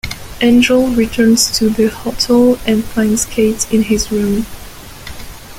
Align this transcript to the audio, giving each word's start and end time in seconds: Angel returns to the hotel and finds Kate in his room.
Angel 0.41 0.87
returns 0.87 1.51
to 1.59 1.69
the 1.69 1.85
hotel 1.85 2.57
and 2.65 2.83
finds 2.83 3.23
Kate 3.23 3.71
in 3.71 3.83
his 3.83 4.11
room. 4.11 4.47